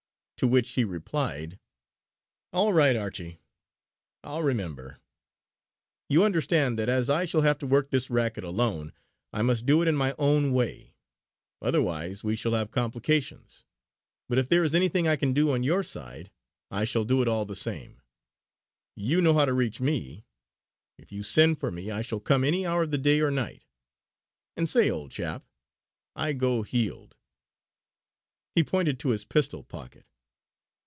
[0.37, 1.59] To which he replied:
[2.51, 3.39] "All right, Archie,
[4.23, 4.97] I'll remember.
[6.09, 8.91] You understand that as I shall have to work this racket alone
[9.31, 10.95] I must do it in my own way:
[11.61, 13.65] otherwise we shall have complications.
[14.27, 16.31] But if there is anything I can do on your side,
[16.71, 18.01] I shall do it all the same.
[18.95, 20.25] You know how to reach me.
[20.97, 23.67] If you send for me I shall come any hour of the day or night.
[24.57, 25.45] And say, old chap,
[26.15, 27.15] I go heeled!"
[28.55, 30.07] he pointed to his pistol pocket.